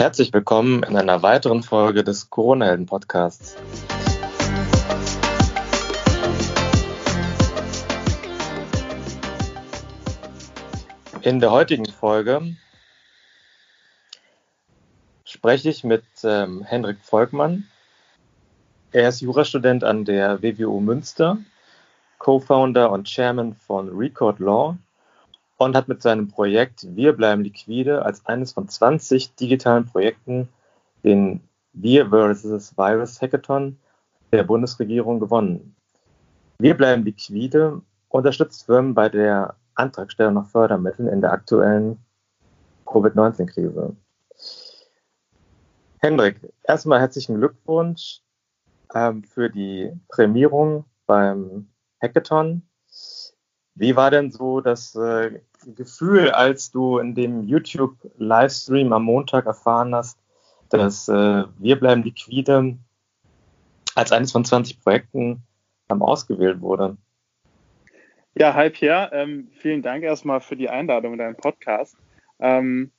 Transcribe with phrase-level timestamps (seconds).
[0.00, 3.56] Herzlich willkommen in einer weiteren Folge des Corona-Helden-Podcasts.
[11.20, 12.56] In der heutigen Folge
[15.26, 17.68] spreche ich mit ähm, Hendrik Volkmann.
[18.92, 21.36] Er ist Jurastudent an der WWU Münster,
[22.16, 24.78] Co-Founder und Chairman von Record Law
[25.60, 30.48] und hat mit seinem Projekt Wir bleiben liquide als eines von 20 digitalen Projekten
[31.04, 31.42] den
[31.74, 32.78] Wir vs.
[32.78, 33.78] Virus Hackathon
[34.32, 35.76] der Bundesregierung gewonnen.
[36.58, 41.98] Wir bleiben liquide unterstützt Firmen bei der Antragstellung nach Fördermitteln in der aktuellen
[42.86, 43.94] Covid-19-Krise.
[45.98, 48.22] Hendrik, erstmal herzlichen Glückwunsch
[48.94, 51.68] ähm, für die Prämierung beim
[52.00, 52.62] Hackathon.
[53.74, 55.40] Wie war denn so das äh,
[55.74, 60.18] Gefühl, als du in dem YouTube-Livestream am Montag erfahren hast,
[60.68, 62.76] dass äh, Wir bleiben liquide
[63.94, 65.42] als eines von 20 Projekten
[65.90, 66.96] ähm, ausgewählt wurde?
[68.34, 69.10] Ja, hi Pierre.
[69.12, 71.96] Ähm, vielen Dank erstmal für die Einladung in deinen Podcast.
[72.38, 72.92] Ähm,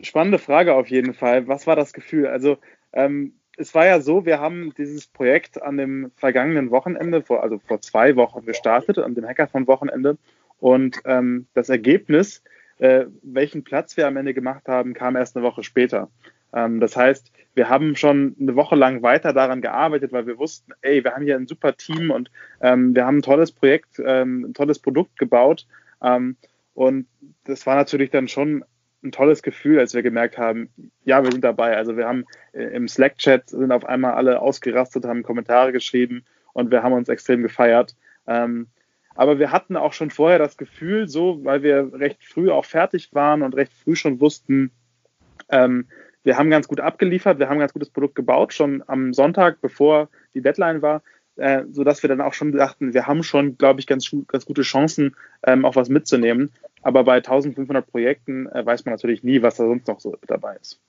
[0.00, 1.48] spannende Frage auf jeden Fall.
[1.48, 2.26] Was war das Gefühl?
[2.26, 2.58] Also
[2.92, 7.58] ähm, es war ja so, wir haben dieses Projekt an dem vergangenen Wochenende, vor, also
[7.58, 10.18] vor zwei Wochen gestartet, an dem Hackathon-Wochenende.
[10.62, 12.40] Und ähm, das Ergebnis,
[12.78, 16.08] äh, welchen Platz wir am Ende gemacht haben, kam erst eine Woche später.
[16.54, 20.70] Ähm, das heißt, wir haben schon eine Woche lang weiter daran gearbeitet, weil wir wussten,
[20.82, 24.44] ey, wir haben hier ein super Team und ähm, wir haben ein tolles Projekt, ähm,
[24.44, 25.66] ein tolles Produkt gebaut.
[26.00, 26.36] Ähm,
[26.74, 27.08] und
[27.42, 28.64] das war natürlich dann schon
[29.02, 30.70] ein tolles Gefühl, als wir gemerkt haben,
[31.04, 31.76] ja, wir sind dabei.
[31.76, 36.70] Also wir haben äh, im Slack-Chat sind auf einmal alle ausgerastet, haben Kommentare geschrieben und
[36.70, 37.96] wir haben uns extrem gefeiert.
[38.28, 38.68] Ähm,
[39.14, 43.14] aber wir hatten auch schon vorher das Gefühl, so, weil wir recht früh auch fertig
[43.14, 44.70] waren und recht früh schon wussten,
[45.48, 45.86] ähm,
[46.24, 50.08] wir haben ganz gut abgeliefert, wir haben ganz gutes Produkt gebaut, schon am Sonntag, bevor
[50.34, 51.02] die Deadline war,
[51.36, 54.62] äh, sodass wir dann auch schon dachten, wir haben schon, glaube ich, ganz, ganz gute
[54.62, 56.52] Chancen, ähm, auch was mitzunehmen.
[56.82, 60.56] Aber bei 1500 Projekten äh, weiß man natürlich nie, was da sonst noch so dabei
[60.60, 60.80] ist.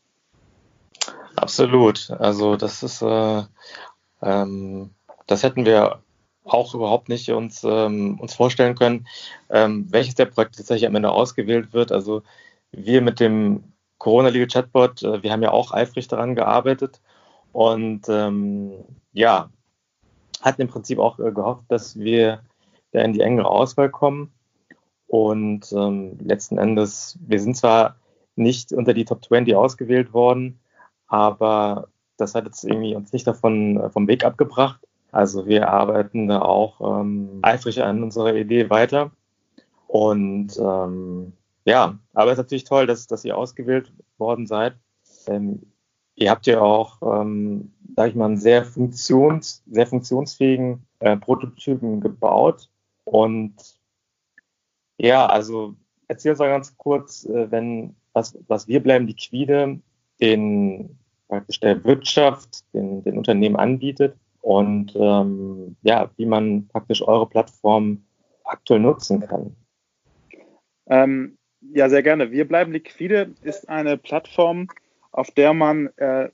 [1.36, 2.12] Absolut.
[2.12, 3.42] Also das ist, äh,
[4.22, 4.92] ähm,
[5.28, 6.03] das hätten wir
[6.44, 9.08] auch überhaupt nicht uns, ähm, uns vorstellen können,
[9.50, 11.92] ähm, welches der Projekte tatsächlich am Ende ausgewählt wird.
[11.92, 12.24] Also
[12.72, 13.64] wir mit dem
[13.98, 17.00] Corona Legal Chatbot, äh, wir haben ja auch eifrig daran gearbeitet
[17.54, 18.74] und ähm,
[19.14, 19.50] ja,
[20.42, 22.42] hatten im Prinzip auch äh, gehofft, dass wir
[22.92, 24.34] da in die engere Auswahl kommen.
[25.08, 27.98] Und ähm, letzten Endes, wir sind zwar
[28.36, 30.60] nicht unter die Top 20 ausgewählt worden,
[31.08, 31.88] aber
[32.18, 34.80] das hat jetzt irgendwie uns nicht davon äh, vom Weg abgebracht.
[35.14, 39.12] Also wir arbeiten da auch ähm, eifrig an unserer Idee weiter.
[39.86, 41.34] Und ähm,
[41.66, 44.76] ja, aber es ist natürlich toll, dass, dass ihr ausgewählt worden seid.
[45.28, 45.72] Ähm,
[46.16, 52.02] ihr habt ja auch, ähm, sage ich mal, einen sehr, funktions, sehr funktionsfähigen äh, Prototypen
[52.02, 52.72] gebaut.
[53.04, 53.54] Und
[54.98, 55.76] ja, also
[56.08, 59.80] erzähl uns mal ganz kurz, äh, wenn was, was wir bleiben liquide
[60.20, 60.98] den
[61.28, 68.04] praktisch der Wirtschaft, den, den Unternehmen anbietet und ähm, ja, wie man praktisch eure Plattform
[68.44, 69.56] aktuell nutzen kann.
[70.88, 72.32] Ähm, ja, sehr gerne.
[72.32, 74.68] Wir bleiben liquide ist eine Plattform,
[75.14, 76.28] auf der man äh,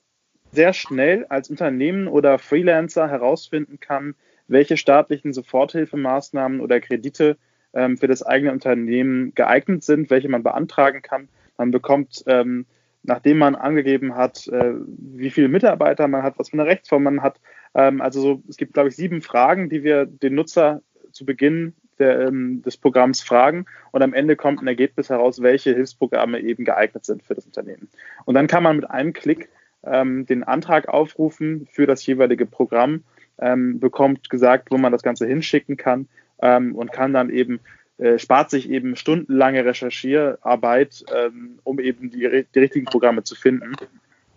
[0.50, 4.16] sehr schnell als Unternehmen oder Freelancer herausfinden kann,
[4.48, 7.36] welche staatlichen Soforthilfemaßnahmen oder Kredite
[7.74, 11.28] ähm, für das eigene Unternehmen geeignet sind, welche man beantragen kann.
[11.58, 12.66] Man bekommt, ähm,
[13.04, 17.22] nachdem man angegeben hat, äh, wie viele Mitarbeiter man hat, was für eine Rechtsform man
[17.22, 17.40] hat.
[17.74, 20.82] Ähm, also so, es gibt, glaube ich, sieben Fragen, die wir den Nutzer
[21.12, 25.74] zu Beginn der, ähm, des Programms fragen und am Ende kommt ein Ergebnis heraus, welche
[25.74, 27.88] Hilfsprogramme eben geeignet sind für das Unternehmen.
[28.24, 29.48] Und dann kann man mit einem Klick
[29.84, 33.04] ähm, den Antrag aufrufen für das jeweilige Programm,
[33.38, 36.08] ähm, bekommt gesagt, wo man das Ganze hinschicken kann
[36.42, 37.60] ähm, und kann dann eben
[37.98, 43.72] äh, spart sich eben stundenlange Recherchierarbeit, ähm, um eben die, die, richtigen Programme zu finden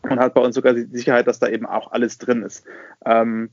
[0.03, 2.65] und hat bei uns sogar die Sicherheit, dass da eben auch alles drin ist.
[3.05, 3.49] Ähm,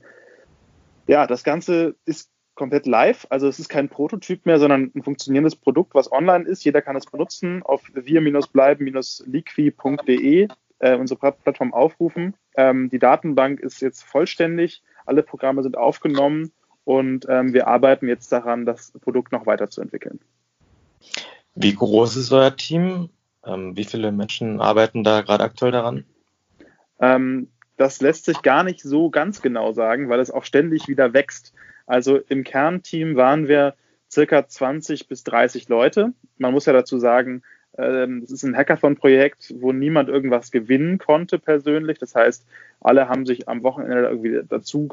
[1.07, 5.55] ja, das Ganze ist komplett live, also es ist kein Prototyp mehr, sondern ein funktionierendes
[5.55, 6.63] Produkt, was online ist.
[6.63, 10.47] Jeder kann es benutzen auf wir-bleiben-liqui.de
[10.79, 12.35] äh, unsere Plattform aufrufen.
[12.55, 16.51] Ähm, die Datenbank ist jetzt vollständig, alle Programme sind aufgenommen
[16.83, 20.19] und ähm, wir arbeiten jetzt daran, das Produkt noch weiterzuentwickeln.
[21.55, 23.09] Wie groß ist euer Team?
[23.45, 26.05] Ähm, wie viele Menschen arbeiten da gerade aktuell daran?
[27.01, 31.13] Ähm, das lässt sich gar nicht so ganz genau sagen, weil es auch ständig wieder
[31.13, 31.53] wächst.
[31.87, 33.75] Also im Kernteam waren wir
[34.09, 36.13] circa 20 bis 30 Leute.
[36.37, 37.43] Man muss ja dazu sagen,
[37.77, 41.97] Ähm, das ist ein Hackathon-Projekt, wo niemand irgendwas gewinnen konnte persönlich.
[41.99, 42.45] Das heißt,
[42.81, 44.89] alle haben sich am Wochenende irgendwie dazu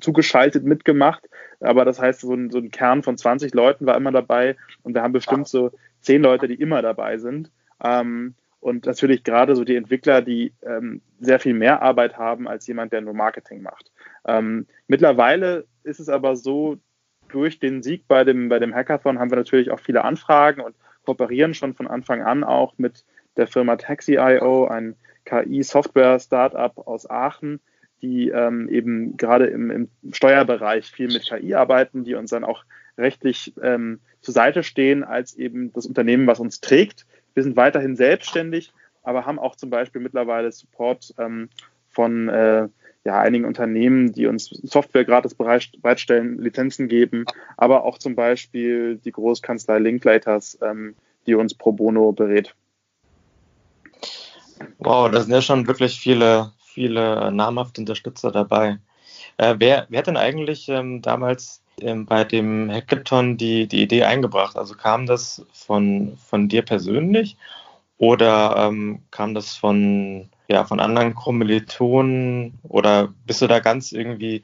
[0.00, 1.28] zugeschaltet mitgemacht.
[1.58, 4.94] Aber das heißt, so ein, so ein Kern von 20 Leuten war immer dabei und
[4.94, 7.50] wir haben bestimmt so zehn Leute, die immer dabei sind.
[7.82, 12.66] Ähm, und natürlich gerade so die Entwickler, die ähm, sehr viel mehr Arbeit haben als
[12.66, 13.92] jemand, der nur Marketing macht.
[14.26, 16.78] Ähm, mittlerweile ist es aber so,
[17.28, 20.74] durch den Sieg bei dem, bei dem Hackathon haben wir natürlich auch viele Anfragen und
[21.04, 23.04] kooperieren schon von Anfang an auch mit
[23.36, 24.96] der Firma Taxi.io, ein
[25.26, 27.60] KI-Software-Startup aus Aachen,
[28.00, 32.64] die ähm, eben gerade im, im, Steuerbereich viel mit KI arbeiten, die uns dann auch
[32.96, 37.04] rechtlich ähm, zur Seite stehen als eben das Unternehmen, was uns trägt.
[37.34, 38.72] Wir sind weiterhin selbstständig,
[39.02, 41.48] aber haben auch zum Beispiel mittlerweile Support ähm,
[41.90, 42.68] von äh,
[43.04, 47.26] ja, einigen Unternehmen, die uns Software gratis bereitstellen, Lizenzen geben,
[47.56, 50.94] aber auch zum Beispiel die Großkanzlei Linklaters, ähm,
[51.26, 52.54] die uns pro bono berät.
[54.78, 58.78] Wow, da sind ja schon wirklich viele, viele namhafte Unterstützer dabei.
[59.36, 64.56] Äh, wer, wer hat denn eigentlich ähm, damals bei dem Hackathon die, die Idee eingebracht?
[64.56, 67.36] Also kam das von, von dir persönlich
[67.98, 74.42] oder ähm, kam das von, ja, von anderen Kommilitonen oder bist du da ganz irgendwie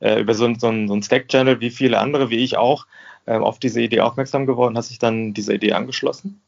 [0.00, 2.86] äh, über so, so, so ein Slack-Channel wie viele andere, wie ich auch,
[3.26, 4.76] äh, auf diese Idee aufmerksam geworden?
[4.76, 6.40] Hast dich dann dieser Idee angeschlossen?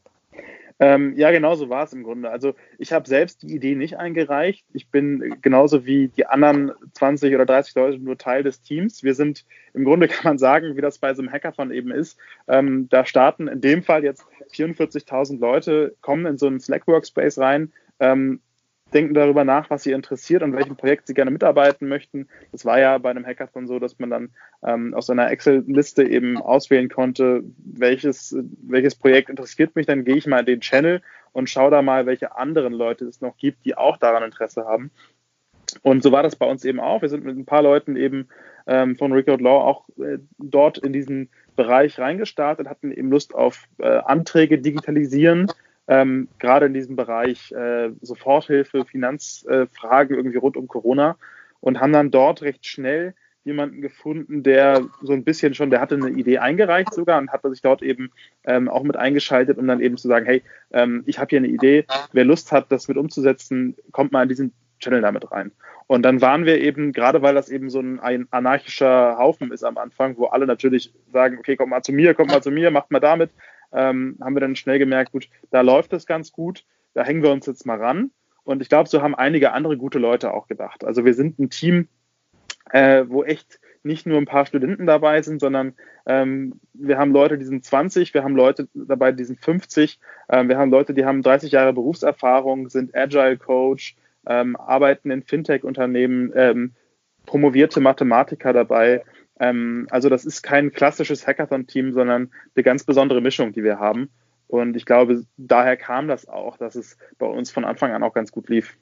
[0.82, 2.28] Ähm, ja, genau so war es im Grunde.
[2.28, 4.66] Also ich habe selbst die Idee nicht eingereicht.
[4.72, 9.04] Ich bin genauso wie die anderen 20 oder 30 Leute nur Teil des Teams.
[9.04, 9.44] Wir sind
[9.74, 12.18] im Grunde, kann man sagen, wie das bei so einem Hackathon eben ist.
[12.48, 17.72] Ähm, da starten in dem Fall jetzt 44.000 Leute, kommen in so einen Slack-Workspace rein,
[18.00, 18.40] ähm,
[18.94, 22.28] denken darüber nach, was sie interessiert und welchem Projekt sie gerne mitarbeiten möchten.
[22.52, 24.30] Das war ja bei einem Hackathon so, dass man dann
[24.64, 30.26] ähm, aus einer Excel-Liste eben auswählen konnte, welches, welches Projekt interessiert mich, dann gehe ich
[30.26, 31.02] mal in den Channel
[31.32, 34.90] und schaue da mal, welche anderen Leute es noch gibt, die auch daran Interesse haben.
[35.82, 37.00] Und so war das bei uns eben auch.
[37.00, 38.28] Wir sind mit ein paar Leuten eben
[38.66, 43.64] ähm, von Record Law auch äh, dort in diesen Bereich reingestartet, hatten eben Lust auf
[43.78, 45.46] äh, Anträge digitalisieren,
[45.88, 51.16] ähm, gerade in diesem Bereich äh, Soforthilfe, Finanzfragen äh, irgendwie rund um Corona
[51.60, 53.14] und haben dann dort recht schnell
[53.44, 57.42] jemanden gefunden, der so ein bisschen schon, der hatte eine Idee eingereicht sogar und hat
[57.42, 58.12] sich dort eben
[58.44, 60.42] ähm, auch mit eingeschaltet, um dann eben zu sagen, hey,
[60.72, 64.28] ähm, ich habe hier eine Idee, wer Lust hat, das mit umzusetzen, kommt mal in
[64.28, 65.50] diesen Channel damit rein.
[65.88, 69.76] Und dann waren wir eben, gerade weil das eben so ein, anarchischer Haufen ist am
[69.76, 72.90] Anfang, wo alle natürlich sagen, okay, kommt mal zu mir, kommt mal zu mir, macht
[72.90, 73.30] mal damit,
[73.72, 76.64] ähm, haben wir dann schnell gemerkt, gut, da läuft es ganz gut,
[76.94, 78.10] da hängen wir uns jetzt mal ran.
[78.44, 80.84] Und ich glaube, so haben einige andere gute Leute auch gedacht.
[80.84, 81.88] Also wir sind ein Team,
[82.70, 85.74] äh, wo echt nicht nur ein paar Studenten dabei sind, sondern
[86.06, 89.98] ähm, wir haben Leute, die sind 20, wir haben Leute dabei, die sind 50,
[90.28, 93.96] ähm, wir haben Leute, die haben 30 Jahre Berufserfahrung, sind Agile Coach,
[94.26, 96.72] ähm, arbeiten in Fintech-Unternehmen, ähm,
[97.26, 99.02] promovierte Mathematiker dabei.
[99.42, 104.08] Ähm, also das ist kein klassisches Hackathon-Team, sondern eine ganz besondere Mischung, die wir haben.
[104.46, 108.14] Und ich glaube, daher kam das auch, dass es bei uns von Anfang an auch
[108.14, 108.76] ganz gut lief.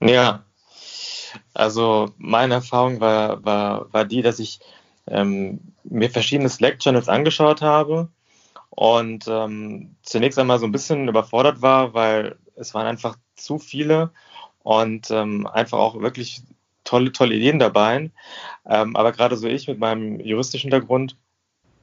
[0.00, 0.44] Ja,
[1.54, 4.60] also meine Erfahrung war, war, war die, dass ich
[5.08, 8.10] ähm, mir verschiedene Slack-Channels angeschaut habe
[8.70, 14.10] und ähm, zunächst einmal so ein bisschen überfordert war, weil es waren einfach zu viele
[14.62, 16.42] und ähm, einfach auch wirklich
[16.84, 18.10] tolle, tolle Ideen dabei.
[18.66, 21.16] Ähm, aber gerade so ich mit meinem juristischen Hintergrund,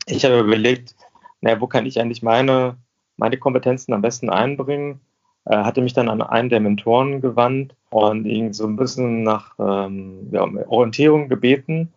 [0.05, 0.95] ich habe überlegt,
[1.41, 2.77] naja, wo kann ich eigentlich meine,
[3.17, 4.99] meine Kompetenzen am besten einbringen?
[5.45, 9.55] Äh, hatte mich dann an einen der Mentoren gewandt und ihn so ein bisschen nach
[9.59, 11.93] ähm, ja, Orientierung gebeten.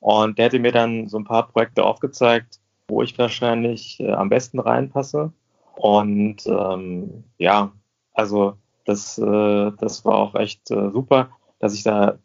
[0.00, 4.28] Und der hätte mir dann so ein paar Projekte aufgezeigt, wo ich wahrscheinlich äh, am
[4.28, 5.32] besten reinpasse.
[5.76, 7.72] Und ähm, ja,
[8.12, 8.54] also
[8.84, 11.30] das, äh, das war auch echt äh, super,
[11.60, 12.18] dass ich da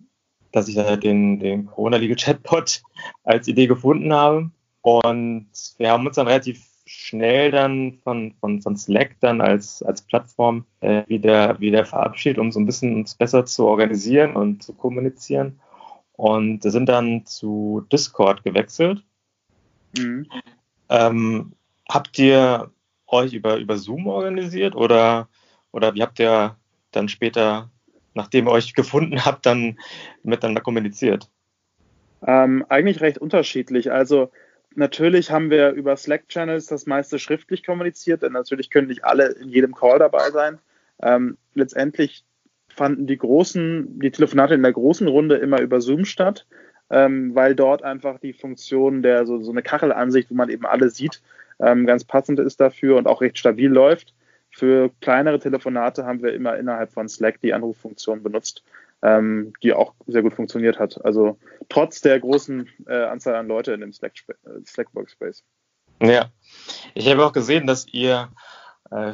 [0.51, 2.82] dass ich da den, den Corona-Legal-Chatbot
[3.24, 4.51] als Idee gefunden habe.
[4.82, 10.01] Und wir haben uns dann relativ schnell dann von, von, von Slack dann als, als
[10.01, 14.74] Plattform äh, wieder, wieder verabschiedet, um so ein bisschen uns besser zu organisieren und zu
[14.74, 15.60] kommunizieren.
[16.13, 19.04] Und sind dann zu Discord gewechselt.
[19.98, 20.27] Mhm.
[20.89, 21.54] Ähm,
[21.89, 22.72] habt ihr
[23.08, 25.27] euch über, über Zoom organisiert oder,
[25.72, 26.56] oder wie habt ihr
[26.92, 27.70] dann später
[28.17, 29.79] nachdem ihr euch gefunden habt, dann
[30.24, 31.29] miteinander kommuniziert?
[32.25, 33.91] Ähm, eigentlich recht unterschiedlich.
[33.91, 34.31] Also
[34.75, 39.50] natürlich haben wir über Slack-Channels das meiste schriftlich kommuniziert, denn natürlich können nicht alle in
[39.50, 40.59] jedem Call dabei sein.
[41.01, 42.25] Ähm, letztendlich
[42.67, 46.45] fanden die großen, die Telefonate in der großen Runde immer über Zoom statt,
[46.89, 50.89] ähm, weil dort einfach die Funktion der so, so eine Kachelansicht, wo man eben alle
[50.89, 51.21] sieht,
[51.59, 54.13] ähm, ganz passend ist dafür und auch recht stabil läuft.
[54.58, 58.64] Für kleinere Telefonate haben wir immer innerhalb von Slack die Anruffunktion benutzt,
[59.04, 61.00] ähm, die auch sehr gut funktioniert hat.
[61.06, 61.38] Also
[61.70, 65.44] trotz der großen äh, Anzahl an Leute in dem Slack, äh, Slack Workspace.
[66.02, 66.32] Ja,
[66.96, 68.30] ich habe auch gesehen, dass ihr,
[68.90, 69.14] äh,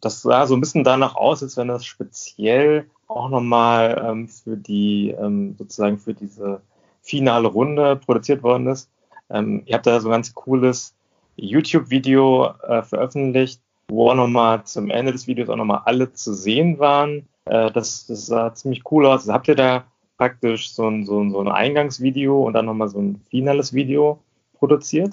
[0.00, 4.56] das sah so ein bisschen danach aus, als wenn das speziell auch nochmal ähm, für
[4.56, 6.60] die, ähm, sozusagen für diese
[7.02, 8.90] finale Runde produziert worden ist.
[9.30, 10.96] Ähm, ihr habt da so ein ganz cooles
[11.36, 13.60] YouTube-Video äh, veröffentlicht,
[13.92, 17.28] wo auch nochmal zum Ende des Videos auch nochmal alle zu sehen waren.
[17.44, 19.28] Äh, das, das sah ziemlich cool aus.
[19.28, 19.84] Habt ihr da
[20.16, 24.22] praktisch so ein, so ein, so ein Eingangsvideo und dann nochmal so ein finales Video
[24.54, 25.12] produziert?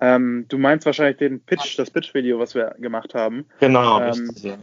[0.00, 3.44] Ähm, du meinst wahrscheinlich den Pitch, das Pitch-Video, was wir gemacht haben.
[3.60, 4.58] Genau, ähm, richtig, ja.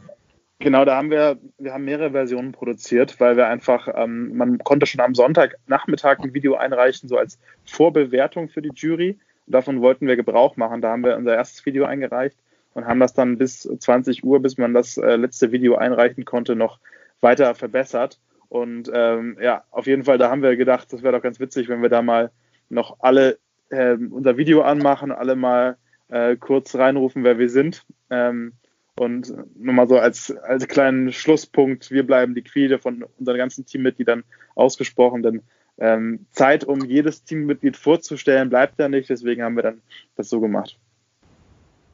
[0.59, 4.85] Genau, da haben wir, wir haben mehrere Versionen produziert, weil wir einfach, ähm, man konnte
[4.85, 9.19] schon am Sonntagnachmittag ein Video einreichen, so als Vorbewertung für die Jury.
[9.45, 10.81] Und davon wollten wir Gebrauch machen.
[10.81, 12.38] Da haben wir unser erstes Video eingereicht
[12.75, 16.55] und haben das dann bis 20 Uhr, bis man das äh, letzte Video einreichen konnte,
[16.55, 16.79] noch
[17.22, 18.20] weiter verbessert.
[18.50, 21.70] Und ähm, ja, auf jeden Fall, da haben wir gedacht, das wäre doch ganz witzig,
[21.70, 22.32] wenn wir da mal
[22.70, 23.39] noch alle
[23.70, 25.77] äh, unser Video anmachen, alle mal
[26.10, 27.86] äh, kurz reinrufen, wer wir sind.
[28.10, 28.53] Ähm,
[28.98, 34.24] und nur mal so als, als kleinen Schlusspunkt, wir bleiben liquide von unseren ganzen Teammitgliedern
[34.53, 35.41] ausgesprochen, denn
[35.77, 39.82] ähm, Zeit, um jedes Teammitglied vorzustellen, bleibt ja nicht, deswegen haben wir dann
[40.15, 40.79] das so gemacht.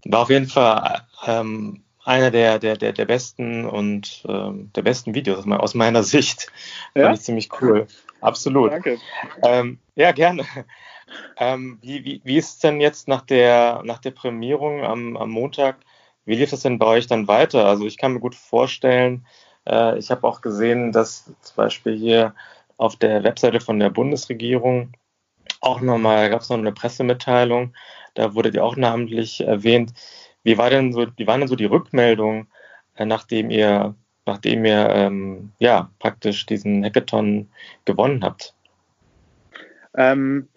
[0.05, 5.13] War auf jeden Fall ähm, einer der, der, der, der besten und ähm, der besten
[5.13, 6.51] Videos aus meiner Sicht.
[6.95, 7.03] Ja?
[7.03, 7.87] Fand ich ziemlich cool.
[8.21, 8.71] Absolut.
[8.71, 8.99] Danke.
[9.43, 10.45] Ähm, ja, gerne.
[11.37, 15.29] Ähm, wie, wie, wie ist es denn jetzt nach der, nach der Prämierung am, am
[15.29, 15.77] Montag?
[16.25, 17.65] Wie lief das denn bei euch dann weiter?
[17.65, 19.25] Also ich kann mir gut vorstellen,
[19.67, 22.33] äh, ich habe auch gesehen, dass zum Beispiel hier
[22.77, 24.93] auf der Webseite von der Bundesregierung
[25.59, 27.73] auch nochmal, gab es noch eine Pressemitteilung,
[28.13, 29.93] da wurde die auch namentlich erwähnt.
[30.43, 32.47] Wie war denn so, wie waren denn so die Rückmeldungen,
[32.95, 37.49] äh, nachdem ihr, nachdem ihr ähm, ja praktisch diesen Hackathon
[37.85, 38.55] gewonnen habt?
[39.95, 40.47] Ähm,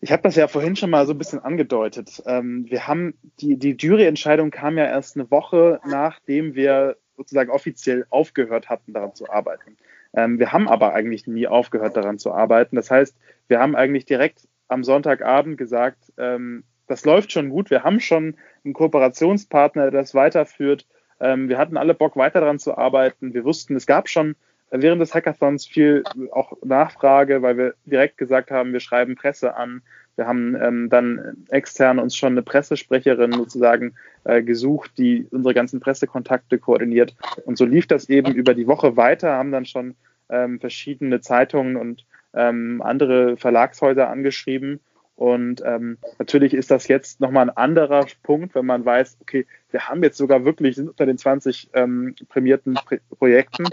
[0.00, 2.22] ich habe das ja vorhin schon mal so ein bisschen angedeutet.
[2.26, 8.04] Ähm, wir haben die, die Juryentscheidung kam ja erst eine Woche, nachdem wir sozusagen offiziell
[8.10, 9.76] aufgehört hatten, daran zu arbeiten.
[10.12, 12.76] Ähm, wir haben aber eigentlich nie aufgehört, daran zu arbeiten.
[12.76, 13.16] Das heißt,
[13.48, 17.70] wir haben eigentlich direkt am Sonntagabend gesagt, ähm, das läuft schon gut.
[17.70, 20.86] Wir haben schon einen Kooperationspartner, der das weiterführt.
[21.20, 23.34] Ähm, wir hatten alle Bock, weiter daran zu arbeiten.
[23.34, 24.36] Wir wussten, es gab schon
[24.70, 29.82] während des Hackathons viel auch Nachfrage, weil wir direkt gesagt haben, wir schreiben Presse an.
[30.16, 35.80] Wir haben ähm, dann extern uns schon eine Pressesprecherin sozusagen äh, gesucht, die unsere ganzen
[35.80, 37.14] Pressekontakte koordiniert.
[37.44, 39.96] Und so lief das eben über die Woche weiter, haben dann schon
[40.28, 44.80] ähm, verschiedene Zeitungen und ähm, andere Verlagshäuser angeschrieben.
[45.16, 49.88] Und ähm, natürlich ist das jetzt nochmal ein anderer Punkt, wenn man weiß, okay, wir
[49.88, 53.66] haben jetzt sogar wirklich, sind unter den 20 ähm, prämierten Pr Projekten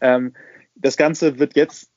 [0.00, 0.32] ähm,
[0.74, 1.90] das Ganze wird jetzt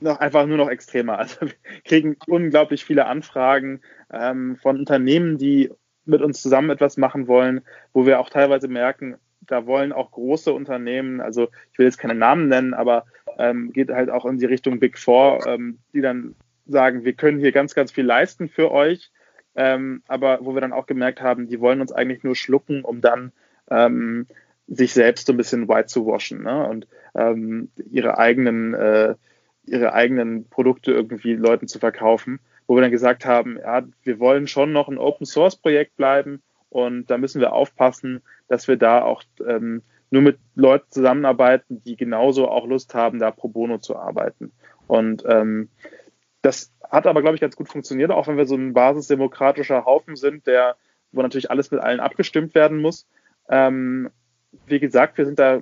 [0.00, 1.18] noch einfach nur noch extremer.
[1.18, 1.54] Also wir
[1.84, 3.80] kriegen unglaublich viele Anfragen
[4.12, 5.70] ähm, von Unternehmen, die
[6.04, 10.52] mit uns zusammen etwas machen wollen, wo wir auch teilweise merken, da wollen auch große
[10.52, 13.06] Unternehmen, also ich will jetzt keine Namen nennen, aber
[13.38, 16.34] ähm, geht halt auch in die Richtung Big Four, ähm, die dann
[16.66, 19.10] sagen, wir können hier ganz, ganz viel leisten für euch,
[19.54, 23.00] ähm, aber wo wir dann auch gemerkt haben, die wollen uns eigentlich nur schlucken, um
[23.00, 23.32] dann
[23.70, 24.26] ähm,
[24.66, 26.66] sich selbst so ein bisschen white zu waschen ne?
[26.66, 29.14] und ähm, ihre eigenen äh,
[29.66, 34.46] ihre eigenen Produkte irgendwie Leuten zu verkaufen, wo wir dann gesagt haben, ja, wir wollen
[34.46, 39.02] schon noch ein Open Source Projekt bleiben und da müssen wir aufpassen, dass wir da
[39.02, 43.96] auch ähm, nur mit Leuten zusammenarbeiten, die genauso auch Lust haben, da pro bono zu
[43.96, 44.52] arbeiten.
[44.86, 45.68] Und ähm,
[46.46, 50.14] das hat aber, glaube ich, ganz gut funktioniert, auch wenn wir so ein basisdemokratischer Haufen
[50.14, 50.76] sind, der,
[51.10, 53.06] wo natürlich alles mit allen abgestimmt werden muss.
[53.48, 54.10] Ähm,
[54.66, 55.60] wie gesagt, wir sind da,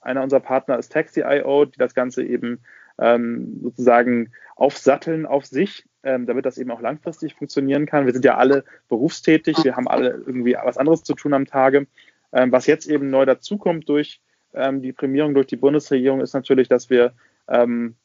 [0.00, 2.60] einer unserer Partner ist Taxi.io, die das Ganze eben
[2.98, 8.04] ähm, sozusagen aufsatteln auf sich, ähm, damit das eben auch langfristig funktionieren kann.
[8.04, 11.86] Wir sind ja alle berufstätig, wir haben alle irgendwie was anderes zu tun am Tage.
[12.32, 14.20] Ähm, was jetzt eben neu dazukommt durch
[14.52, 17.14] ähm, die Prämierung durch die Bundesregierung, ist natürlich, dass wir
[17.48, 17.96] ähm,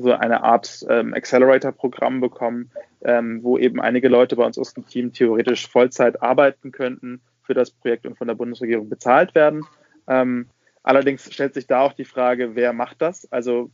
[0.00, 2.70] so eine Art ähm, Accelerator-Programm bekommen,
[3.02, 7.54] ähm, wo eben einige Leute bei uns aus dem Team theoretisch Vollzeit arbeiten könnten für
[7.54, 9.64] das Projekt und von der Bundesregierung bezahlt werden.
[10.08, 10.48] Ähm,
[10.82, 13.30] allerdings stellt sich da auch die Frage, wer macht das?
[13.30, 13.70] Also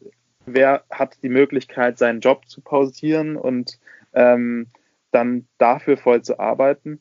[0.47, 3.79] wer hat die Möglichkeit, seinen Job zu pausieren und
[4.13, 4.67] ähm,
[5.13, 7.01] dann dafür voll zu arbeiten?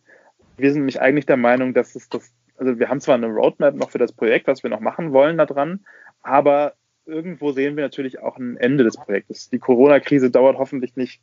[0.57, 3.75] Wir sind nämlich eigentlich der Meinung, dass es das, also wir haben zwar eine Roadmap
[3.75, 5.85] noch für das Projekt, was wir noch machen wollen daran,
[6.21, 6.73] aber
[7.09, 9.49] irgendwo sehen wir natürlich auch ein Ende des Projektes.
[9.49, 11.21] Die Corona-Krise dauert hoffentlich nicht,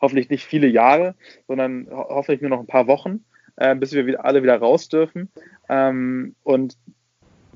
[0.00, 1.14] hoffentlich nicht viele Jahre,
[1.48, 3.24] sondern ho hoffentlich nur noch ein paar Wochen.
[3.56, 5.30] äh, bis wir wieder, alle wieder raus dürfen.
[5.68, 6.76] Ähm, und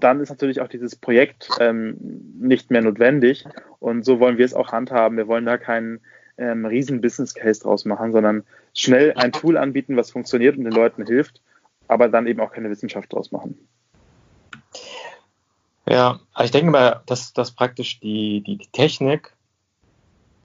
[0.00, 1.96] dann ist natürlich auch dieses Projekt ähm,
[2.38, 3.44] nicht mehr notwendig.
[3.80, 5.16] Und so wollen wir es auch handhaben.
[5.16, 6.00] Wir wollen da keinen
[6.36, 10.72] ähm, riesen Business Case draus machen, sondern schnell ein Tool anbieten, was funktioniert und den
[10.72, 11.42] Leuten hilft,
[11.88, 13.58] aber dann eben auch keine Wissenschaft draus machen.
[15.90, 19.34] Ja, ich denke mal, dass, dass praktisch die, die Technik,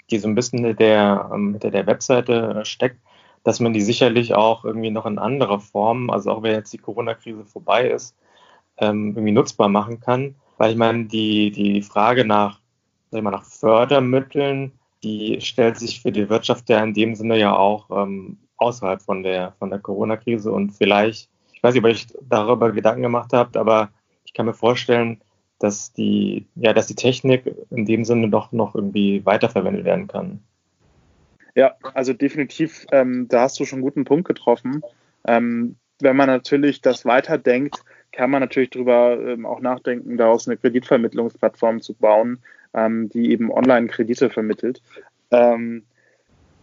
[0.10, 3.02] die so ein bisschen hinter der, ähm, hinter der Webseite steckt,
[3.44, 6.78] dass man die sicherlich auch irgendwie noch in anderer Form, also auch wenn jetzt die
[6.78, 8.16] Corona-Krise vorbei ist,
[8.78, 10.36] ähm, irgendwie nutzbar machen kann.
[10.58, 12.62] Weil ich meine, die, die Frage nach,
[13.12, 14.72] sag ich mal, nach Fördermitteln,
[15.04, 19.24] die stellt sich für die Wirtschaft ja in dem Sinne ja auch ähm, außerhalb von
[19.24, 23.34] der, von der Corona-Krise und vielleicht, ich weiß nicht, ob ihr euch darüber Gedanken gemacht
[23.34, 23.90] habt, aber
[24.24, 25.22] ich kann mir vorstellen,
[25.60, 30.40] dass die, ja, dass die Technik in dem Sinne doch noch irgendwie weiterverwendet werden kann.
[31.56, 34.82] Ja, also definitiv, ähm, da hast du schon einen guten Punkt getroffen.
[35.26, 40.58] Ähm, wenn man natürlich das weiterdenkt, kann man natürlich darüber ähm, auch nachdenken, daraus eine
[40.58, 42.40] Kreditvermittlungsplattform zu bauen,
[42.74, 44.82] ähm, die eben Online-Kredite vermittelt.
[45.32, 45.84] Ähm,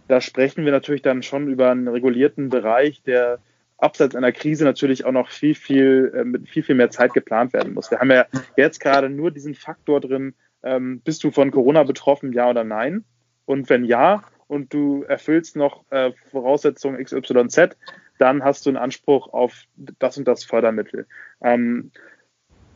[0.08, 3.38] da sprechen wir natürlich dann schon über einen regulierten Bereich, der
[3.80, 7.52] abseits einer Krise natürlich auch noch viel, viel, äh, mit viel, viel mehr Zeit geplant
[7.52, 7.90] werden muss.
[7.90, 12.32] Wir haben ja jetzt gerade nur diesen Faktor drin, ähm, bist du von Corona betroffen,
[12.32, 13.04] ja oder nein?
[13.46, 17.76] Und wenn ja, und du erfüllst noch äh, Voraussetzungen XYZ,
[18.18, 21.06] dann hast du einen Anspruch auf das und das Fördermittel.
[21.40, 21.90] Ähm,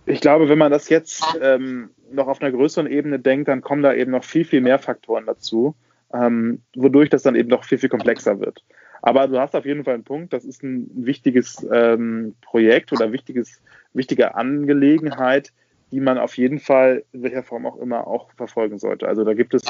[0.06, 3.82] ich glaube, wenn man das jetzt ähm, noch auf einer größeren Ebene denkt, dann kommen
[3.82, 5.74] da eben noch viel, viel mehr Faktoren dazu,
[6.14, 8.62] ähm, wodurch das dann eben noch viel, viel komplexer wird.
[9.02, 10.32] Aber du hast auf jeden Fall einen Punkt.
[10.32, 13.60] Das ist ein wichtiges ähm, Projekt oder wichtiges,
[13.92, 15.52] wichtige Angelegenheit,
[15.90, 19.06] die man auf jeden Fall in welcher Form auch immer auch verfolgen sollte.
[19.06, 19.62] Also da gibt es,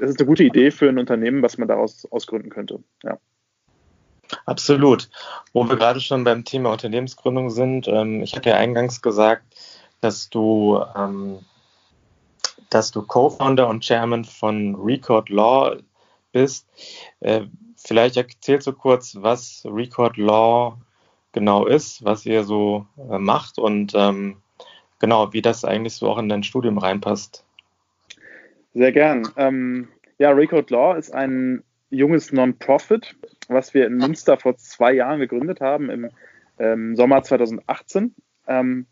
[0.00, 2.78] das ist eine gute Idee für ein Unternehmen, was man daraus ausgründen könnte.
[3.02, 3.18] Ja.
[4.46, 5.08] Absolut.
[5.52, 9.44] Wo wir gerade schon beim Thema Unternehmensgründung sind, ähm, ich hatte ja eingangs gesagt,
[10.00, 11.38] dass du, ähm,
[12.70, 15.76] dass du Co-Founder und Chairman von Record Law
[16.32, 16.66] bist.
[17.20, 17.46] Äh,
[17.88, 20.76] Vielleicht erzählst du kurz, was Record Law
[21.32, 24.36] genau ist, was ihr so äh, macht und ähm,
[24.98, 27.44] genau, wie das eigentlich so auch in dein Studium reinpasst.
[28.74, 29.28] Sehr gern.
[29.36, 33.14] Ähm, ja, Record Law ist ein junges Non-Profit,
[33.48, 36.10] was wir in Münster vor zwei Jahren gegründet haben, im
[36.58, 38.14] ähm, Sommer 2018.
[38.48, 38.86] Ähm,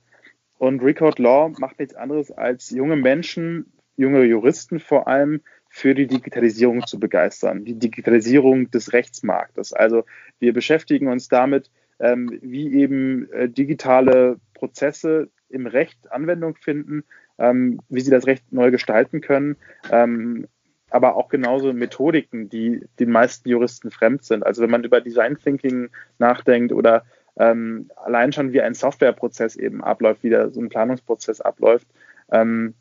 [0.59, 6.07] und Record Law macht nichts anderes als junge Menschen, junge Juristen vor allem, für die
[6.07, 9.73] Digitalisierung zu begeistern, die Digitalisierung des Rechtsmarktes.
[9.73, 10.05] Also
[10.38, 17.05] wir beschäftigen uns damit, ähm, wie eben äh, digitale Prozesse im Recht Anwendung finden,
[17.38, 19.57] ähm, wie sie das Recht neu gestalten können,
[19.90, 20.47] ähm,
[20.90, 24.47] aber auch genauso Methodiken, die den meisten Juristen fremd sind.
[24.47, 27.05] Also wenn man über Design Thinking nachdenkt oder
[27.38, 31.87] ähm, allein schon wie ein Softwareprozess eben abläuft, wie der, so ein Planungsprozess abläuft,
[32.31, 32.75] ähm,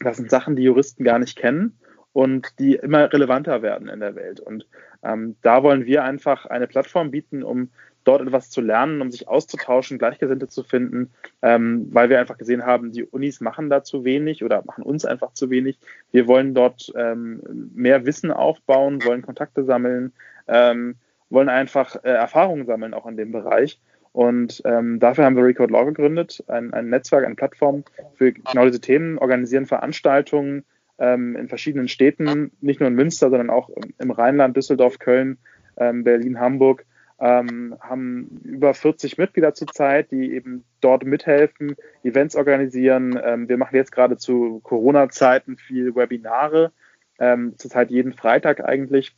[0.00, 1.78] das sind Sachen, die Juristen gar nicht kennen
[2.12, 4.40] und die immer relevanter werden in der Welt.
[4.40, 4.66] Und
[5.02, 7.70] ähm, da wollen wir einfach eine Plattform bieten, um
[8.04, 11.10] dort etwas zu lernen, um sich auszutauschen, Gleichgesinnte zu finden,
[11.42, 15.04] ähm, weil wir einfach gesehen haben, die Unis machen da zu wenig oder machen uns
[15.04, 15.78] einfach zu wenig.
[16.10, 17.42] Wir wollen dort ähm,
[17.74, 20.12] mehr Wissen aufbauen, wollen Kontakte sammeln,
[20.48, 20.96] ähm,
[21.28, 23.78] wollen einfach äh, Erfahrungen sammeln auch in dem Bereich.
[24.12, 28.66] Und ähm, dafür haben wir Record Law gegründet, ein, ein Netzwerk, eine Plattform für genau
[28.66, 30.64] diese Themen, organisieren Veranstaltungen,
[30.98, 35.38] ähm, in verschiedenen Städten, nicht nur in Münster, sondern auch im Rheinland, Düsseldorf, Köln,
[35.76, 36.84] ähm, Berlin, Hamburg,
[37.20, 43.18] ähm, haben über 40 Mitglieder zurzeit, die eben dort mithelfen, Events organisieren.
[43.22, 46.72] Ähm, wir machen jetzt gerade zu Corona-Zeiten viel Webinare,
[47.18, 49.14] ähm, zurzeit jeden Freitag eigentlich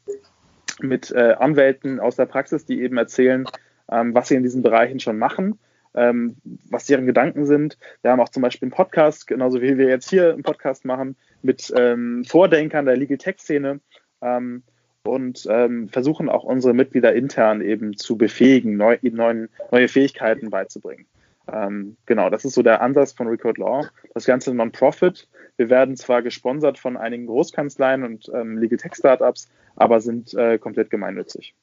[0.80, 3.46] mit äh, Anwälten aus der Praxis, die eben erzählen,
[3.92, 5.58] ähm, was sie in diesen Bereichen schon machen
[5.94, 6.36] ähm,
[6.70, 7.78] was deren Gedanken sind.
[8.02, 11.16] Wir haben auch zum Beispiel einen Podcast, genauso wie wir jetzt hier einen Podcast machen,
[11.42, 13.80] mit ähm, Vordenkern der Legal Tech-Szene
[14.22, 14.62] ähm,
[15.04, 21.06] und ähm, versuchen auch unsere Mitglieder intern eben zu befähigen, neu, neuen, neue Fähigkeiten beizubringen.
[21.52, 23.88] Ähm, genau, das ist so der Ansatz von Record Law.
[24.14, 25.28] Das Ganze Non-Profit.
[25.56, 30.58] Wir werden zwar gesponsert von einigen Großkanzleien und ähm, Legal Tech Startups, aber sind äh,
[30.58, 31.54] komplett gemeinnützig.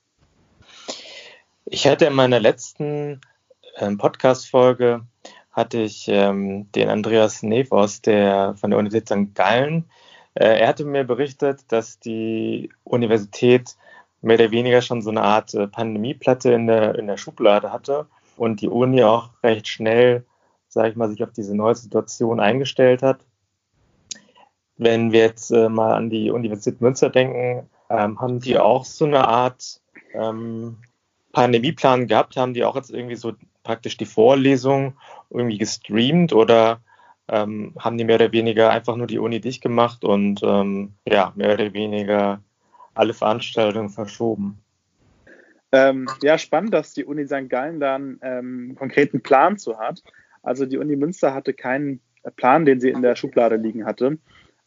[1.72, 3.22] Ich hatte in meiner letzten
[3.78, 5.06] ähm, Podcast-Folge
[5.52, 9.36] hatte ich ähm, den Andreas Nevos, der von der Universität St.
[9.36, 9.86] Gallen.
[10.34, 13.76] Äh, er hatte mir berichtet, dass die Universität
[14.24, 18.08] mehr oder weniger schon so eine Art äh, Pandemieplatte in der, in der Schublade hatte
[18.36, 20.26] und die Uni auch recht schnell,
[20.70, 23.20] sage ich mal, sich auf diese neue Situation eingestellt hat.
[24.78, 29.06] Wenn wir jetzt äh, mal an die Universität Münster denken, ähm, haben die auch so
[29.06, 29.82] eine Art
[30.16, 30.78] ähm,
[31.32, 32.38] Pandemieplan gehabt?
[32.38, 34.94] Haben die auch jetzt irgendwie so praktisch die Vorlesung
[35.30, 36.82] irgendwie gestreamt oder
[37.28, 41.32] ähm, haben die mehr oder weniger einfach nur die Uni dicht gemacht und ähm, ja,
[41.36, 42.42] mehr oder weniger
[42.96, 44.60] alle Veranstaltungen verschoben?
[45.72, 47.48] Ähm, ja, spannend, dass die Uni St.
[47.48, 50.02] Gallen da einen ähm, konkreten Plan zu hat.
[50.42, 52.02] Also die Uni Münster hatte keinen
[52.36, 54.18] Plan, den sie in der Schublade liegen hatte.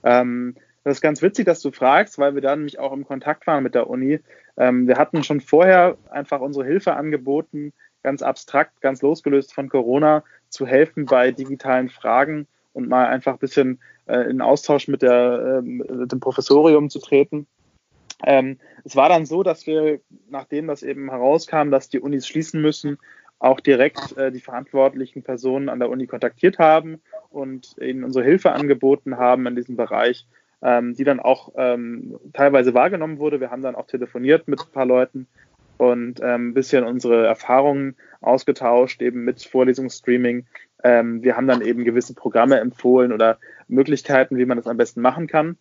[0.04, 3.46] Ähm, das ist ganz witzig, dass du fragst, weil wir da nämlich auch im Kontakt
[3.46, 4.20] waren mit der Uni.
[4.56, 10.24] Ähm, wir hatten schon vorher einfach unsere Hilfe angeboten, ganz abstrakt, ganz losgelöst von Corona,
[10.48, 15.60] zu helfen bei digitalen Fragen und mal einfach ein bisschen äh, in Austausch mit, der,
[15.60, 17.46] äh, mit dem Professorium zu treten.
[18.24, 22.60] Ähm, es war dann so, dass wir, nachdem das eben herauskam, dass die Unis schließen
[22.60, 22.98] müssen,
[23.38, 28.52] auch direkt äh, die verantwortlichen Personen an der Uni kontaktiert haben und ihnen unsere Hilfe
[28.52, 30.26] angeboten haben in diesem Bereich,
[30.62, 33.40] ähm, die dann auch ähm, teilweise wahrgenommen wurde.
[33.40, 35.26] Wir haben dann auch telefoniert mit ein paar Leuten
[35.76, 40.46] und ähm, ein bisschen unsere Erfahrungen ausgetauscht, eben mit Vorlesungsstreaming.
[40.84, 45.00] Ähm, wir haben dann eben gewisse Programme empfohlen oder Möglichkeiten, wie man das am besten
[45.00, 45.56] machen kann,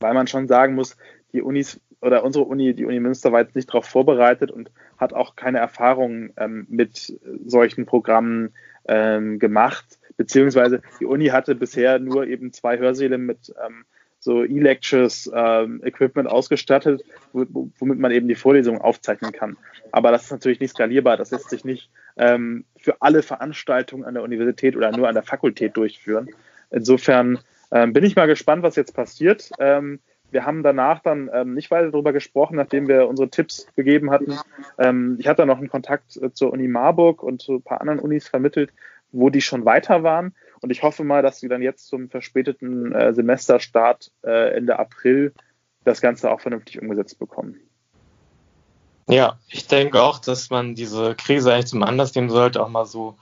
[0.00, 0.96] weil man schon sagen muss,
[1.32, 5.14] die Unis oder unsere Uni, die Uni Münster, war jetzt nicht darauf vorbereitet und hat
[5.14, 8.52] auch keine Erfahrungen ähm, mit solchen Programmen
[8.86, 9.98] ähm, gemacht.
[10.16, 13.84] Beziehungsweise die Uni hatte bisher nur eben zwei Hörsäle mit ähm,
[14.22, 19.56] so E-Lectures ähm, Equipment ausgestattet, womit man eben die Vorlesungen aufzeichnen kann.
[19.90, 21.16] Aber das ist natürlich nicht skalierbar.
[21.16, 25.24] Das lässt sich nicht ähm, für alle Veranstaltungen an der Universität oder nur an der
[25.24, 26.30] Fakultät durchführen.
[26.70, 27.40] Insofern
[27.72, 29.50] ähm, bin ich mal gespannt, was jetzt passiert.
[29.58, 29.98] Ähm,
[30.30, 34.38] wir haben danach dann ähm, nicht weiter darüber gesprochen, nachdem wir unsere Tipps gegeben hatten.
[34.78, 37.98] Ähm, ich hatte noch einen Kontakt äh, zur Uni Marburg und zu ein paar anderen
[37.98, 38.72] Unis vermittelt,
[39.12, 40.34] wo die schon weiter waren.
[40.60, 45.32] Und ich hoffe mal, dass sie dann jetzt zum verspäteten äh, Semesterstart äh, Ende April
[45.84, 47.56] das Ganze auch vernünftig umgesetzt bekommen.
[49.08, 52.86] Ja, ich denke auch, dass man diese Krise eigentlich zum Anlass nehmen sollte, auch mal
[52.86, 53.16] so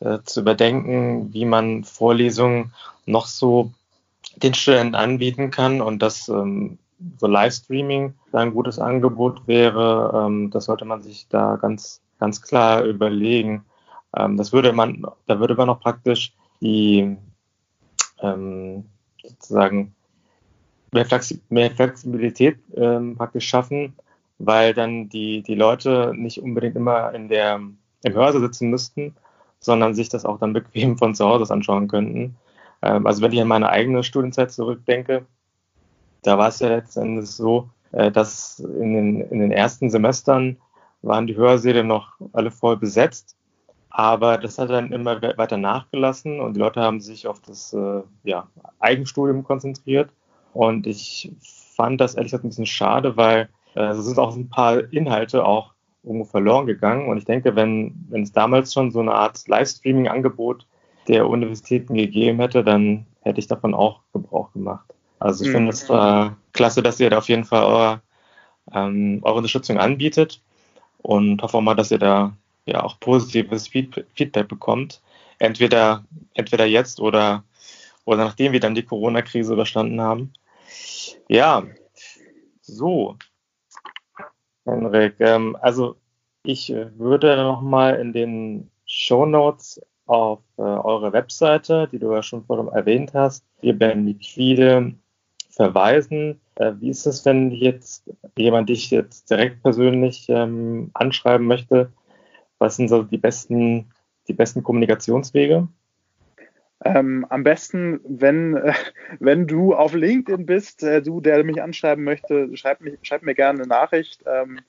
[0.00, 2.72] äh, zu überdenken, wie man Vorlesungen
[3.04, 3.70] noch so
[4.36, 6.78] den Studenten anbieten kann und dass ähm,
[7.18, 12.84] so Livestreaming ein gutes Angebot wäre, ähm, das sollte man sich da ganz, ganz klar
[12.84, 13.64] überlegen.
[14.16, 17.16] Ähm, das würde man, da würde man auch praktisch die
[18.20, 18.84] ähm,
[19.22, 19.94] sozusagen
[20.92, 23.94] mehr, Flexi mehr Flexibilität ähm, praktisch schaffen,
[24.38, 27.60] weil dann die, die Leute nicht unbedingt immer in der,
[28.02, 29.14] im Hörsaal sitzen müssten,
[29.60, 32.36] sondern sich das auch dann bequem von zu Hause anschauen könnten.
[32.82, 35.26] Ähm, also wenn ich an meine eigene Studienzeit zurückdenke,
[36.22, 40.56] da war es ja letztendlich so, äh, dass in den, in den ersten Semestern
[41.02, 43.36] waren die Hörsäle noch alle voll besetzt.
[43.90, 48.02] Aber das hat dann immer weiter nachgelassen und die Leute haben sich auf das äh,
[48.22, 48.48] ja,
[48.78, 50.10] Eigenstudium konzentriert.
[50.52, 51.32] Und ich
[51.76, 55.44] fand das ehrlich gesagt ein bisschen schade, weil äh, es sind auch ein paar Inhalte
[55.44, 55.74] auch
[56.04, 57.08] irgendwo verloren gegangen.
[57.08, 60.66] Und ich denke, wenn, wenn es damals schon so eine Art Livestreaming-Angebot
[61.08, 64.94] der Universitäten gegeben hätte, dann hätte ich davon auch Gebrauch gemacht.
[65.18, 65.54] Also ich mhm.
[65.54, 68.00] finde es äh, klasse, dass ihr da auf jeden Fall eure,
[68.72, 70.40] ähm, eure Unterstützung anbietet
[71.02, 72.32] und hoffe auch mal, dass ihr da
[72.66, 75.00] ja auch positives Feedback bekommt.
[75.38, 77.44] Entweder, entweder jetzt oder,
[78.04, 80.32] oder nachdem wir dann die Corona-Krise überstanden haben.
[81.28, 81.64] Ja,
[82.60, 83.16] so.
[84.66, 85.96] Henrik, ähm, also
[86.42, 92.44] ich würde nochmal in den Show Notes auf äh, eure Webseite, die du ja schon
[92.44, 94.94] vorhin erwähnt hast, wir werden Liquide
[95.50, 96.40] verweisen.
[96.56, 101.92] Äh, wie ist es, wenn jetzt jemand dich jetzt direkt persönlich ähm, anschreiben möchte?
[102.60, 103.90] Was sind so die besten,
[104.28, 105.66] die besten Kommunikationswege?
[106.84, 108.74] Ähm, am besten, wenn, äh,
[109.18, 113.34] wenn du auf LinkedIn bist, äh, du, der mich anschreiben möchte, schreib, mich, schreib mir
[113.34, 114.22] gerne eine Nachricht.
[114.26, 114.60] Ähm,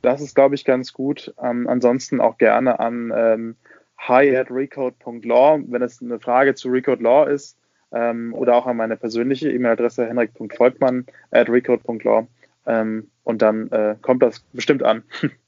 [0.00, 1.34] das ist, glaube ich, ganz gut.
[1.42, 3.56] Ähm, ansonsten auch gerne an ähm,
[3.98, 7.58] hi at recode.law, wenn es eine Frage zu Recode Law ist,
[7.92, 12.26] ähm, oder auch an meine persönliche E-Mail-Adresse henrik.volkmann at recode.law.
[12.66, 15.02] Ähm, und dann äh, kommt das bestimmt an.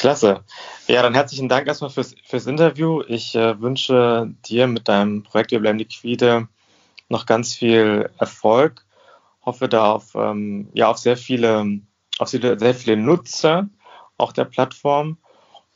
[0.00, 0.44] Klasse.
[0.88, 3.02] Ja, dann herzlichen Dank erstmal fürs, fürs Interview.
[3.06, 6.48] Ich äh, wünsche dir mit deinem Projekt Wir bleiben liquide
[7.10, 8.82] noch ganz viel Erfolg.
[9.44, 11.80] Hoffe da auf, ähm, ja, auf sehr viele,
[12.18, 13.68] auf sehr viele Nutzer
[14.16, 15.18] auch der Plattform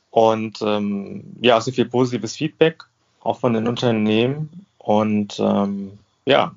[0.09, 2.83] und ähm, ja, auch sehr viel positives Feedback
[3.19, 6.55] auch von den Unternehmen und ähm, ja,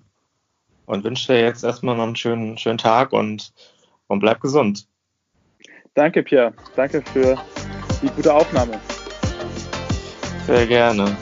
[0.86, 3.52] und wünsche dir jetzt erstmal noch einen schönen, schönen Tag und,
[4.06, 4.86] und bleib gesund.
[5.98, 6.52] Danke, Pierre.
[6.76, 7.36] Danke für
[8.00, 8.80] die gute Aufnahme.
[10.46, 11.16] Sehr gerne.